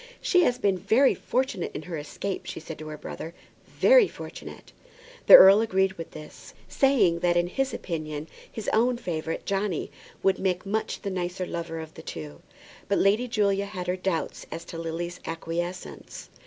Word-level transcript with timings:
"She 0.19 0.41
has 0.45 0.57
been 0.57 0.79
very 0.79 1.13
fortunate 1.13 1.75
in 1.75 1.83
her 1.83 1.95
escape," 1.95 2.47
she 2.47 2.59
said 2.59 2.79
to 2.79 2.87
her 2.87 2.97
brother; 2.97 3.35
"very 3.67 4.07
fortunate." 4.07 4.71
The 5.27 5.35
earl 5.35 5.61
agreed 5.61 5.93
with 5.93 6.09
this, 6.09 6.55
saying 6.67 7.19
that 7.19 7.37
in 7.37 7.45
his 7.45 7.71
opinion 7.71 8.27
his 8.51 8.67
own 8.73 8.97
favourite 8.97 9.45
Johnny 9.45 9.91
would 10.23 10.39
make 10.39 10.65
much 10.65 11.03
the 11.03 11.11
nicer 11.11 11.45
lover 11.45 11.77
of 11.79 11.93
the 11.93 12.01
two. 12.01 12.41
But 12.87 12.97
Lady 12.97 13.27
Julia 13.27 13.65
had 13.67 13.85
her 13.85 13.95
doubts 13.95 14.47
as 14.51 14.65
to 14.65 14.79
Lily's 14.79 15.19
acquiescence. 15.27 16.31